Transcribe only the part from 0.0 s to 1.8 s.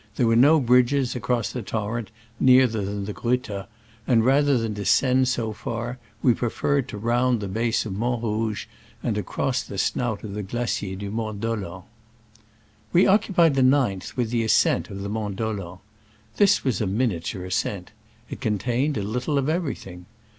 There were no bridges across the